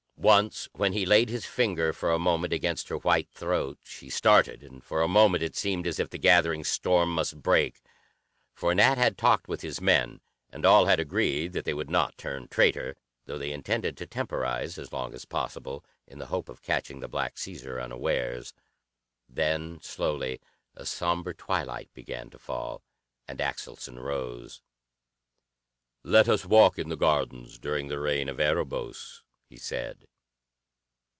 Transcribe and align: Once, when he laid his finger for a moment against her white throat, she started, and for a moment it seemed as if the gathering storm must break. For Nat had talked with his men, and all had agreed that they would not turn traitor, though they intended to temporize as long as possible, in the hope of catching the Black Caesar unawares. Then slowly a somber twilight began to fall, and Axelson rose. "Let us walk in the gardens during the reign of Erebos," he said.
Once, 0.15 0.69
when 0.73 0.93
he 0.93 1.03
laid 1.03 1.29
his 1.29 1.47
finger 1.47 1.91
for 1.91 2.11
a 2.11 2.19
moment 2.19 2.53
against 2.53 2.89
her 2.89 2.97
white 2.99 3.27
throat, 3.31 3.79
she 3.83 4.07
started, 4.07 4.61
and 4.61 4.83
for 4.83 5.01
a 5.01 5.07
moment 5.07 5.41
it 5.41 5.55
seemed 5.55 5.87
as 5.87 5.99
if 5.99 6.11
the 6.11 6.17
gathering 6.19 6.63
storm 6.63 7.09
must 7.11 7.41
break. 7.41 7.81
For 8.53 8.75
Nat 8.75 8.99
had 8.99 9.17
talked 9.17 9.47
with 9.47 9.61
his 9.61 9.81
men, 9.81 10.21
and 10.51 10.63
all 10.63 10.85
had 10.85 10.99
agreed 10.99 11.53
that 11.53 11.65
they 11.65 11.73
would 11.73 11.89
not 11.89 12.19
turn 12.19 12.47
traitor, 12.49 12.95
though 13.25 13.39
they 13.39 13.51
intended 13.51 13.97
to 13.97 14.05
temporize 14.05 14.77
as 14.77 14.93
long 14.93 15.15
as 15.15 15.25
possible, 15.25 15.83
in 16.05 16.19
the 16.19 16.27
hope 16.27 16.49
of 16.49 16.61
catching 16.61 16.99
the 16.99 17.07
Black 17.07 17.35
Caesar 17.39 17.81
unawares. 17.81 18.53
Then 19.27 19.79
slowly 19.81 20.39
a 20.75 20.85
somber 20.85 21.33
twilight 21.33 21.91
began 21.95 22.29
to 22.29 22.37
fall, 22.37 22.83
and 23.27 23.39
Axelson 23.39 23.97
rose. 23.97 24.61
"Let 26.03 26.29
us 26.29 26.45
walk 26.45 26.77
in 26.77 26.89
the 26.89 26.95
gardens 26.95 27.57
during 27.57 27.87
the 27.87 27.99
reign 27.99 28.29
of 28.29 28.39
Erebos," 28.39 29.23
he 29.49 29.57
said. 29.57 30.05